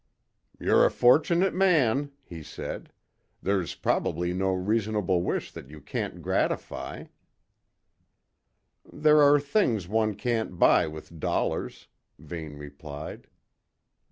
[0.59, 2.91] "You're a fortunate man," he said.
[3.39, 7.03] "There's probably no reasonable wish that you can't gratify."
[8.91, 11.87] "There are things one can't buy with dollars,"
[12.17, 13.27] Vane replied.